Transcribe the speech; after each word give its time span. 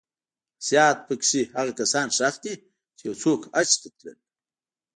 زیات 0.67 0.97
په 1.07 1.13
کې 1.23 1.41
هغه 1.55 1.71
کسان 1.79 2.07
ښخ 2.17 2.35
دي 2.43 2.53
چې 2.97 3.03
یو 3.07 3.15
وخت 3.21 3.47
حج 3.55 3.69
ته 3.81 3.87
تلل. 3.97 4.17